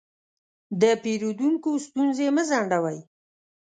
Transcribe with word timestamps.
د 0.81 0.83
پیرودونکو 1.03 1.71
ستونزې 1.85 2.27
مه 2.35 2.43
ځنډوئ. 2.49 2.99